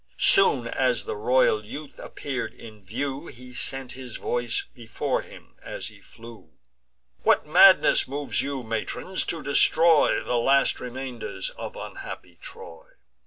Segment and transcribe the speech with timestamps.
[0.17, 5.89] Soon as the royal youth appear'd in view, He sent his voice before him as
[5.89, 6.53] he flew:
[7.21, 12.87] "What madness moves you, matrons, to destroy The last remainders of unhappy Troy!